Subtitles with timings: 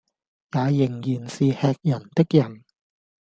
[0.73, 2.63] 也仍然是喫人的人。